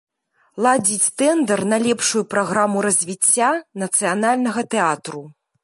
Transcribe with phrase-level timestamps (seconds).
[0.67, 3.51] Ладзіць тэндар на лепшую праграму развіцця
[3.85, 5.21] нацыянальнага тэатру.